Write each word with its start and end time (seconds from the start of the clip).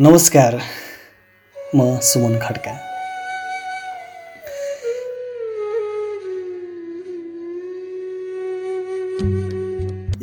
नमस्कार 0.00 0.54
म 1.76 1.98
सुमन 2.00 2.38
खड्का। 2.42 2.72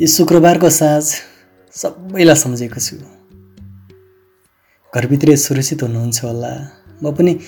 यो 0.00 0.06
शुक्रबारको 0.06 0.70
साँझ 0.70 1.04
सबैलाई 1.72 2.34
सम्झेको 2.34 2.80
छु। 2.80 2.96
घरभित्रै 4.94 5.36
सुरक्षित 5.36 5.82
हुनुहुन्छ 5.82 6.24
होला। 6.24 6.52
म 7.02 7.14
पनि 7.14 7.38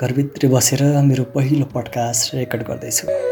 घरभित्रै 0.00 0.50
बसेर 0.50 0.82
मेरो 1.02 1.24
पहिलो 1.34 1.64
पडकास्ट 1.64 2.34
रेकर्ड 2.34 2.62
गर्दैछु। 2.62 3.29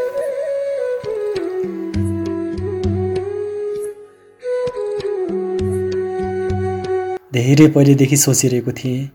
धेरै 7.38 7.66
पहिलेदेखि 7.66 8.16
सोचिरहेको 8.16 8.72
थिएँ 8.72 9.10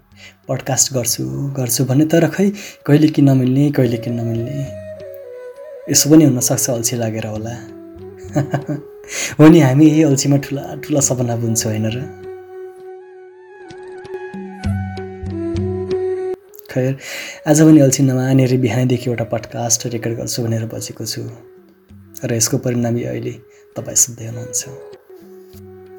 पडकास्ट 0.48 0.94
गर्छु 0.94 1.23
गर्छु 1.58 1.86
भने 1.86 2.05
तर 2.05 2.27
खै 2.27 2.52
कहिले 2.86 3.08
कि 3.08 3.22
नमिल्ने 3.22 3.72
कहिले 3.72 3.98
कि 3.98 4.09
नमिल्ने 4.09 4.59
यसो 5.91 6.09
पनि 6.09 6.23
हुनसक्छ 6.23 6.70
अल्छी 6.70 6.95
लागेर 6.95 7.28
होला। 7.28 7.55
हो 9.40 9.48
नि 9.48 9.59
हामी 9.59 9.86
यही 9.86 10.04
अल्छीमा 10.04 10.38
ठुला 10.38 10.76
ठुला 10.76 11.00
सपना 11.00 11.36
बुन्छौँ 11.36 11.72
होइन 11.72 11.86
र? 11.86 11.98
खैर 16.72 16.97
आज 17.47 17.62
पनि 17.62 17.80
अल्छी 17.80 18.03
नमानेर 18.03 18.58
बिहानैदेखि 18.58 19.09
एउटा 19.09 19.23
पडकास्ट 19.23 19.88
रेकर्ड 19.88 20.17
गर्छु 20.17 20.44
भनेर 20.44 20.66
बसेको 20.66 21.06
छु। 21.06 21.22
र 22.25 22.34
यसको 22.34 22.58
परिणामी 22.58 23.03
अहिले 23.03 23.31
तपाईँ 23.75 23.95
सुन्दै 23.95 24.25
हुनुहुन्छ। 24.25 24.62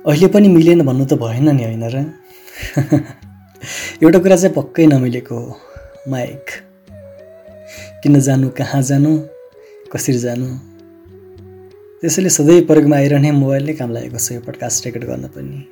अहिले 0.06 0.26
पनि 0.26 0.48
मिलेन 0.48 0.82
भन्नु 0.82 1.04
त 1.06 1.14
भएन 1.14 1.48
नि 1.56 1.64
होइन 1.64 1.84
र? 1.84 2.23
एउटा 4.02 4.18
कुरा 4.18 4.36
चाहिँ 4.36 4.54
पक्कै 4.54 4.86
नमिलेको 4.86 5.38
हो 5.38 5.58
माइक। 6.08 6.50
किन 8.02 8.20
जानु 8.20 8.48
कहाँ 8.48 8.82
जानु 8.82 9.12
कसरी 9.92 10.18
जानु? 10.18 10.46
त्यसैले 12.00 12.30
सधैँ 12.30 12.60
प्रयोगमा 12.66 12.96
आइरहने 12.96 13.30
मोबाइल 13.32 13.66
नै 13.66 13.74
काम 13.74 13.90
लागेको 13.90 14.18
छ 14.18 14.32
यो 14.32 14.40
पडकास्ट 14.46 14.84
रेकर्ड 14.86 15.04
गर्न 15.04 15.26
पनि। 15.34 15.66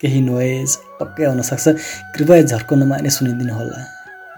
केही 0.00 0.20
नोइज 0.20 0.76
पक्कै 1.00 1.24
आउनसक्छ 1.24 1.68
कृपया 2.14 2.42
झर्को 2.42 2.74
नमाने 2.76 3.10
सुनिदिनु 3.10 3.54
होला 3.54 3.80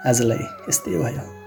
आजलाई 0.09 0.45
यस्तै 0.69 0.91
भयो। 0.91 1.44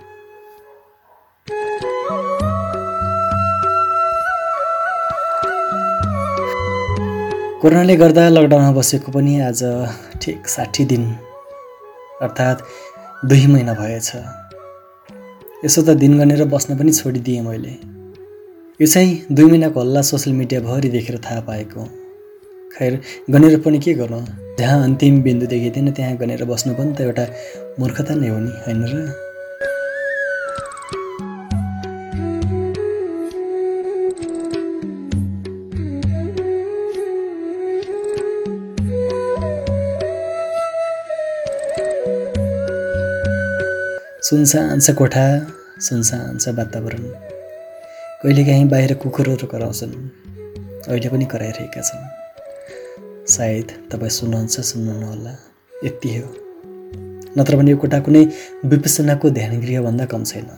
कोरोनाले 7.61 7.95
गर्दा 7.95 8.23
लकडाउनमा 8.29 8.71
बसेको 8.71 9.11
पनि 9.11 9.31
आज 9.41 9.61
ठिक 10.21 10.47
साठी 10.47 10.83
दिन 10.85 11.03
अर्थात् 12.21 12.61
दुई 13.25 13.47
महिना 13.47 13.73
भएछ। 13.73 14.09
यसो 15.65 15.81
त 15.81 15.97
दिन 15.97 16.19
गनेर 16.19 16.45
बस्न 16.53 16.77
पनि 16.77 16.93
छोडिदिएँ 16.93 17.41
मैले। 17.41 17.73
यो 18.79 18.87
चाहिँ 18.87 19.25
दुई 19.31 19.45
महिनाको 19.45 19.79
हल्ला 19.79 20.01
सोसियल 20.01 20.35
मिडियाभरि 20.37 20.89
देखेर 20.89 21.17
थाहा 21.17 21.41
पाएको। 21.49 21.85
खैर 22.77 23.01
गनेर 23.29 23.59
पनि 23.65 23.79
के 23.79 23.93
गर्नु? 23.93 24.21
जहाँ 24.59 24.83
अन्तिम 24.83 25.21
बिन्दु 25.21 25.45
देखिँदैन 25.47 25.91
त्यहाँ 25.91 26.15
गनेर 26.17 26.45
बस्नु 26.45 26.73
पनि 26.77 26.93
त 26.93 27.01
एउटा 27.01 27.25
मूर्खता 27.79 28.15
नै 28.21 28.29
हो 28.29 28.39
नि 28.39 28.51
होइन 28.65 28.85
र? 28.85 29.26
सुनसान 44.27 44.79
छ 44.79 44.91
कोठा 44.91 45.25
सुनसान 45.79 46.37
छ 46.37 46.49
वातावरण। 46.49 47.03
कहिलेकाहीँ 48.23 48.65
बाहिर 48.67 48.93
कुकुरहरू 48.93 49.47
कराउँछन् 49.47 49.93
अहिले 50.87 51.09
पनि 51.09 51.25
कराइरहेका 51.25 51.81
छन्। 51.81 52.03
सायद 53.25 53.71
तपाईँ 53.91 54.09
सुन्नुहुन्छ 54.09 54.59
सुन्नुहुन्न 54.59 55.35
यति 55.85 56.09
हो। 56.15 56.27
नत्र 57.37 57.55
भने 57.55 57.71
यो 57.71 57.77
कोठा 57.77 57.99
कुनै 57.99 58.23
विपसनाको 58.65 59.29
ध्यान 59.29 59.61
गृहभन्दा 59.61 60.05
कम 60.05 60.23
छैन। 60.23 60.49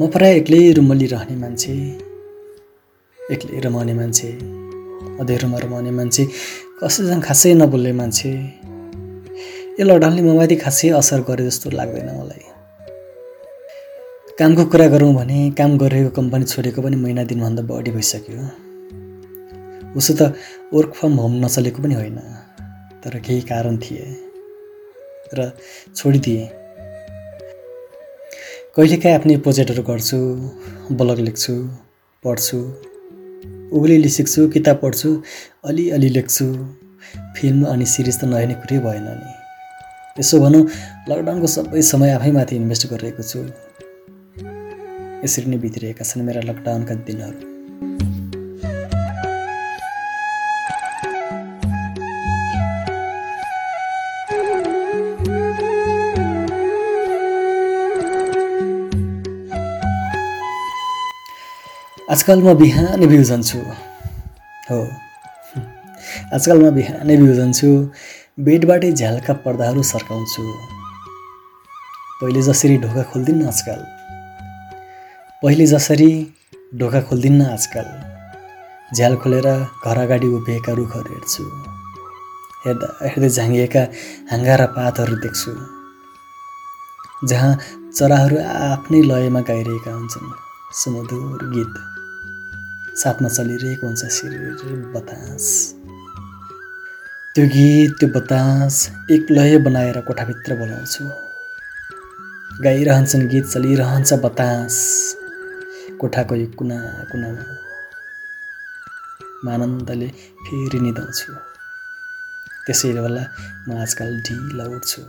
म 0.00 0.10
प्रायः 0.12 0.36
एक्लै 0.36 0.60
रुमली 0.72 1.06
रहने 1.06 1.36
मान्छे 1.36 1.72
एक्लै 3.20 3.60
रमाउने 3.60 3.94
मान्छे। 3.94 4.55
अँध्यारोमा 5.20 5.58
रमाउने 5.58 5.90
मान्छे। 5.90 6.24
कसैसँग 6.80 7.22
खासै 7.24 7.54
नबोल्ने 7.54 7.92
मान्छे। 7.92 8.30
यो 9.78 9.84
लकडाउनले 9.88 10.22
ममाथि 10.22 10.56
खासै 10.56 10.88
असर 11.00 11.20
गरे 11.28 11.44
जस्तो 11.48 11.70
लाग्दैन 11.72 12.08
मलाई। 12.20 12.44
कामको 14.38 14.64
कुरा 14.72 14.86
गरौँ 14.92 15.12
भने 15.14 15.38
काम 15.56 15.70
गरिरहेको 15.80 16.10
कम्पनी 16.18 16.44
छोडेको 16.44 16.80
पनि 16.84 16.96
महिना 16.96 17.22
दिनभन्दा 17.24 17.62
बढी 17.64 17.90
भइसक्यो। 17.96 18.40
उसो 19.96 20.12
त 20.20 20.36
वर्क 20.74 20.92
फ्रम 20.92 21.12
होम 21.16 21.32
नचलेको 21.44 21.80
पनि 21.82 21.94
होइन 21.94 22.18
तर 23.00 23.16
केही 23.24 23.40
कारण 23.48 23.76
थिए 23.80 24.04
र 25.32 25.52
छोडिदिएँ। 25.96 26.44
कहिलेकाहीँ 28.76 29.16
आफ्नै 29.16 29.36
प्रोजेक्टहरू 29.40 29.82
गर्छु 29.82 30.18
ब्लग 30.92 31.18
लेख्छु 31.26 31.54
पढ्छु। 32.22 32.58
उब्लिली 33.72 34.08
सिक्छु 34.08 34.48
किताब 34.48 34.76
पढ्छु 34.82 35.22
अलिअलि 35.64 36.08
लेख्छु। 36.08 36.46
फिल्म 37.36 37.64
अनि 37.64 37.86
सिरिज 37.86 38.20
त 38.20 38.24
नहेर्ने 38.24 38.54
कुरै 38.54 38.78
भएन 38.78 39.02
नि। 39.02 39.34
यसो 40.20 40.40
भनौँ 40.40 40.62
लकडाउनको 41.08 41.46
सबै 41.46 41.82
समय 41.82 42.10
आफैमाथि 42.10 42.56
इन्भेस्ट 42.56 42.86
गरिरहेको 42.86 43.22
छु। 43.22 43.38
यसरी 45.24 45.50
नै 45.50 45.56
बितिरहेका 45.58 46.04
छन् 46.04 46.22
मेरा 46.22 46.40
लकडाउनका 46.40 46.94
दिनहरू। 46.94 47.55
आजकल 62.10 62.42
म 62.42 62.54
बिहानै 62.54 63.06
भ्यू 63.06 63.22
जान्छु 63.22 63.58
हो। 64.70 64.76
आजकल 66.32 66.58
म 66.62 66.70
बिहानै 66.70 67.16
भ्यू 67.16 67.34
जान्छु 67.34 67.70
बेडबाटै 68.38 68.92
झ्यालका 68.92 69.32
पर्दाहरू 69.32 69.82
सर्काउँछु। 69.82 70.44
पहिले 72.20 72.42
जसरी 72.42 72.76
ढोका 72.78 73.02
खोल्दिनँ 73.02 73.48
आजकल। 73.48 73.82
पहिले 75.42 75.66
जसरी 75.66 76.10
ढोका 76.78 77.00
खोल्दिनँ 77.00 77.46
आजकल। 77.46 77.90
झ्याल 78.94 79.16
खोलेर 79.16 79.50
घर 79.84 79.98
अगाडि 79.98 80.26
उभिएका 80.28 80.72
रुखहरू 80.72 81.14
हेर्छु। 81.14 81.44
हेर्दा 82.66 82.88
हेर्दै 83.02 83.28
झाँगिएका 83.28 83.84
र 84.56 84.66
पातहरू 84.66 85.16
देख्छु। 85.16 85.52
जहाँ 87.28 87.52
चराहरू 87.98 88.36
आफ्नै 88.70 89.02
लयमा 89.02 89.40
गाइरहेका 89.40 89.92
हुन्छन्। 89.94 90.45
सुमधुर 90.74 91.40
गीत। 91.50 91.74
साथमा 92.98 93.28
चलिरहेको 93.28 93.86
हुन्छ 93.86 94.02
सिर 94.04 94.32
बतास। 94.94 95.44
त्यो 97.34 97.44
गीत 97.46 97.90
त्यो 98.00 98.08
बतास 98.08 98.74
एक 99.10 99.30
लय 99.30 99.58
बनाएर 99.58 99.98
कोठाभित्र 100.00 100.50
बोलाउँछु। 100.58 101.04
गाइरहन्छन् 102.64 103.28
गीत 103.28 103.46
चलिरहन्छ 103.46 104.10
बतास। 104.24 104.74
कोठाको 106.00 106.34
यो 106.34 106.46
कुना 106.58 106.78
कुनामा 107.12 107.44
आनन्दले 109.54 110.08
फेरि 110.44 110.78
निधाउँछु 110.80 111.30
त्यसै 112.66 112.88
बेला 112.92 113.22
म 113.68 113.70
आजकल 113.82 114.10
ढिला 114.26 114.64
उठ्छु। 114.76 115.00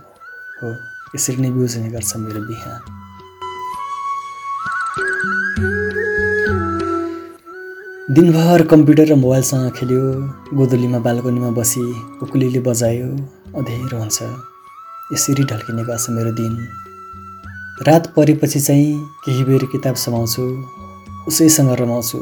हो 0.58 0.68
यसरी 1.14 1.36
नै 1.42 1.50
बुझ्ने 1.50 1.88
गर्छ 1.90 2.12
मेरो 2.16 2.40
बिहान 2.46 2.97
दिनभर 8.08 8.62
कम्प्युटर 8.62 9.04
र 9.04 9.14
मोबाइलसँग 9.14 9.70
खेल्यो 9.70 10.02
गोदलीमा 10.56 10.98
बाल्कनीमा 10.98 11.50
बसी 11.50 11.80
उकुलीले 12.22 12.60
बजायो 12.60 13.08
अँध्यारो 13.52 13.98
हुन्छ। 13.98 14.22
यसरी 15.12 15.44
ढल्किने 15.44 15.84
गर्छ 15.84 16.10
मेरो 16.10 16.32
दिन। 16.32 16.54
रात 17.86 18.06
परेपछि 18.16 18.60
चाहिँ 18.60 19.04
केही 19.24 19.44
बेर 19.44 19.64
किताब 19.72 19.94
समाउँछु 19.94 20.44
उसैसँग 21.28 21.70
रमाउँछु। 21.80 22.20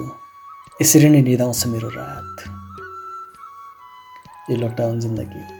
यसरी 0.83 1.09
नै 1.09 1.23
निधाउँछ 1.23 1.67
मेरो 1.67 1.89
रात। 1.89 2.35
यो 4.51 4.57
लकडाउन 4.57 5.01
जिन्दगी। 5.01 5.56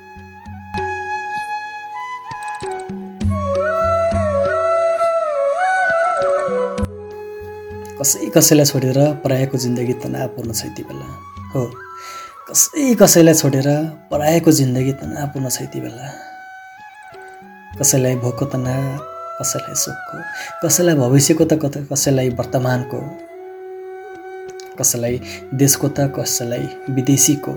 कसै 8.07 8.27
कसैलाई 8.31 8.67
छोडेर 8.71 8.99
पराएको 9.23 9.59
जिन्दगी 9.59 9.95
तनावपूर्ण 9.99 10.53
छ 10.55 10.67
यति 10.67 10.83
बेला 10.87 11.07
हो। 11.53 11.63
कसै 12.49 12.95
कसैलाई 13.03 13.35
छोडेर 13.35 13.67
पराएको 14.11 14.51
जिन्दगी 14.59 14.93
तनावपूर्ण 15.03 15.49
छ 15.51 15.63
यति 15.63 15.81
बेला। 15.83 16.07
कसैलाई 17.79 18.15
भोकको 18.23 18.45
तनाव 18.55 18.87
कसैलाई 19.39 19.75
सुखको 19.75 20.19
कसैलाई 20.63 20.95
भविष्यको 21.03 21.45
त 21.51 21.59
कता 21.59 21.81
कसैलाई 21.91 22.29
वर्तमानको 22.39 23.01
कसैलाई 24.79 25.21
देशको 25.59 25.89
त 25.91 26.07
कसैलाई 26.15 26.95
विदेशीको 26.95 27.53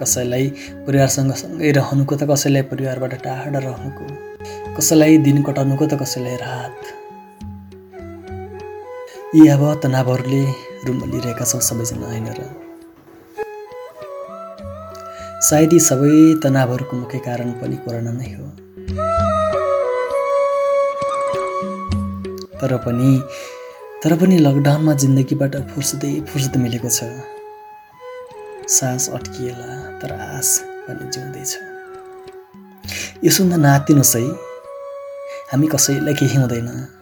कसैलाई 0.00 0.44
परिवारसँग 0.86 1.32
सँगै 1.40 1.72
रहनुको 1.80 2.14
त 2.20 2.28
कसैलाई 2.28 2.62
परिवारबाट 2.68 3.12
टाढा 3.24 3.58
रहनुको 3.58 4.04
कसैलाई 4.76 5.18
दिन 5.24 5.42
कटाउनुको 5.42 5.84
त 5.86 6.02
कसैलाई 6.04 6.36
रात। 6.44 7.07
यी 9.34 9.48
अब 9.48 9.80
तनावहरूले 9.82 10.44
रुमलिरहेका 10.84 11.44
छौँ 11.44 11.60
सबैजना 11.60 12.06
होइन 12.06 12.28
र? 12.28 12.40
सायद 15.40 15.72
यी 15.72 15.80
सबै 15.80 16.40
तनावहरूको 16.42 16.96
मुख्य 16.96 17.18
कारण 17.18 17.52
पनि 17.52 17.76
कोरोना 17.76 18.12
नै 18.12 18.30
हो। 18.32 18.46
तर 22.60 22.76
पनि 22.76 23.22
तर 24.04 24.16
पनि 24.16 24.38
लकडाउनमा 24.38 24.92
जिन्दगीबाट 24.94 25.56
फुर्सदै 25.56 26.20
फुर्सद 26.20 26.56
मिलेको 26.56 26.88
छ। 26.88 27.04
सास 28.68 29.10
अट्किएला 29.10 29.98
तर 29.98 30.12
आस 30.12 30.58
पनि 30.88 31.10
जिउँदैछ। 31.10 31.52
यो 33.24 33.30
सुन्दा 33.30 33.56
नातिनुहोस् 33.56 34.16
है। 34.16 34.22
हामी 35.52 35.66
कसैलाई 35.66 36.14
केही 36.14 36.36
हुँदैन। 36.36 36.97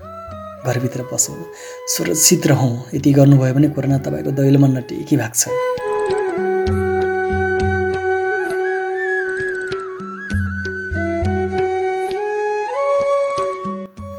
घरभित्र 0.67 1.03
बसौँ। 1.13 1.53
सुरक्षित 1.87 2.47
रहौँ। 2.47 2.85
यति 2.95 3.13
गर्नुभयो 3.13 3.55
भने 3.55 3.69
कोरोना 3.69 3.99
तपाईँको 3.99 4.31
दैलोमा 4.31 4.69
नटेकी 4.69 5.17
भएको 5.17 5.35
छ। 5.35 5.49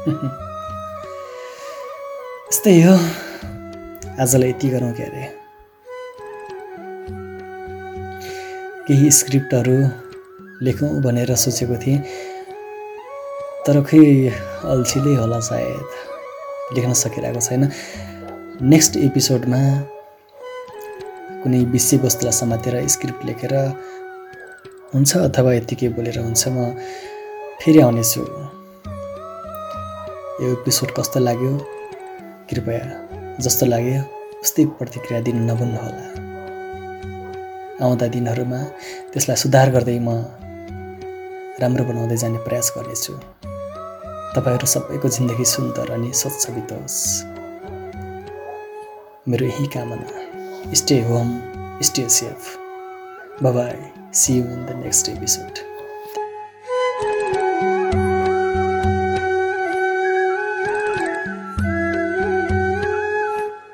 यस्तै 2.48 2.82
हो। 2.82 2.98
आजलाई 4.22 4.50
यति 4.50 4.68
गरौँ 4.68 4.92
के 4.92 5.02
अरे? 5.02 5.38
केही 8.88 9.10
स्क्रिप्टहरू 9.10 9.76
लेखौँ 10.64 11.02
भनेर 11.02 11.34
सोचेको 11.34 11.76
थिएँ। 11.76 12.02
तर 13.66 13.84
खै 13.84 14.32
अल्छीले 14.64 15.14
होला 15.14 15.40
सायद। 15.40 16.07
लेख्न 16.74 16.92
सकिरहेको 17.02 17.40
छैन। 17.40 17.62
नेक्स्ट 18.72 18.96
एपिसोडमा 18.96 19.60
कुनै 21.42 21.60
विषयवस्तुलाई 21.74 22.34
समातेर 22.40 22.74
स्क्रिप्ट 22.94 23.24
लेखेर 23.24 23.54
हुन्छ 24.94 25.10
अथवा 25.16 25.50
यत्तिकै 25.54 25.88
बोलेर 25.96 26.18
हुन्छ 26.18 26.42
म 26.48 26.74
फेरि 27.60 27.80
आउनेछु। 27.86 28.22
यो 30.42 30.46
एपिसोड 30.52 30.90
कस्तो 30.98 31.18
लाग्यो? 31.20 31.52
कृपया 32.50 32.82
जस्तो 33.44 33.64
लाग्यो 33.66 34.00
उस्तै 34.42 34.64
प्रतिक्रिया 34.78 35.20
दिन 35.26 35.36
नभुल्नुहोला। 35.50 36.04
आउँदा 37.84 38.06
दिनहरूमा 38.14 38.60
त्यसलाई 39.12 39.36
सुधार 39.42 39.68
गर्दै 39.74 39.98
म 39.98 40.08
राम्रो 41.62 41.84
बनाउँदै 41.84 42.16
जाने 42.22 42.38
प्रयास 42.46 42.72
गर्नेछु। 42.76 43.37
तपाईँहरू 44.36 44.66
सबैको 44.66 45.08
जिन्दगी 45.08 45.44
सुन्दर 45.44 45.90
अनि 45.90 46.12
स्वच्छ 46.12 46.50
बितोस्। 46.50 46.98
मेरो 49.28 49.46
यही 49.46 49.66
कामना। 49.66 50.72
Stay 50.74 51.00
home 51.02 51.28
stay 51.82 52.08
safe 52.08 52.56
bye 53.42 53.76
see 54.14 54.34
you 54.34 54.44
in 54.44 54.66
the 54.66 54.82
next 54.84 55.08
episode 55.08 55.77